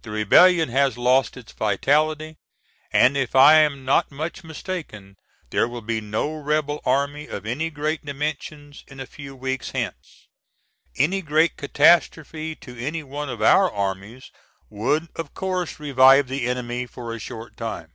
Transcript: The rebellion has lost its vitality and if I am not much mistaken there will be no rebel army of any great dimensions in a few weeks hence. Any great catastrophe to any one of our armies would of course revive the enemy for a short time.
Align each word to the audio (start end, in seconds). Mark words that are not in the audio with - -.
The 0.00 0.10
rebellion 0.10 0.70
has 0.70 0.98
lost 0.98 1.36
its 1.36 1.52
vitality 1.52 2.34
and 2.92 3.16
if 3.16 3.36
I 3.36 3.58
am 3.60 3.84
not 3.84 4.10
much 4.10 4.42
mistaken 4.42 5.14
there 5.50 5.68
will 5.68 5.82
be 5.82 6.00
no 6.00 6.34
rebel 6.34 6.80
army 6.84 7.28
of 7.28 7.46
any 7.46 7.70
great 7.70 8.04
dimensions 8.04 8.82
in 8.88 8.98
a 8.98 9.06
few 9.06 9.36
weeks 9.36 9.70
hence. 9.70 10.26
Any 10.96 11.22
great 11.22 11.56
catastrophe 11.56 12.56
to 12.56 12.76
any 12.76 13.04
one 13.04 13.28
of 13.28 13.40
our 13.40 13.70
armies 13.70 14.32
would 14.68 15.06
of 15.14 15.32
course 15.32 15.78
revive 15.78 16.26
the 16.26 16.48
enemy 16.48 16.84
for 16.86 17.12
a 17.12 17.20
short 17.20 17.56
time. 17.56 17.92